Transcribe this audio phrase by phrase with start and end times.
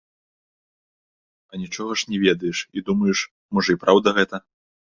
[1.51, 3.19] А нічога ж не ведаеш, і думаеш
[3.57, 4.45] можа і праўда гэта.